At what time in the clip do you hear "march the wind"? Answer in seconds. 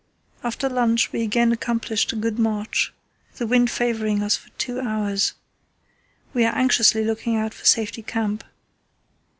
2.39-3.69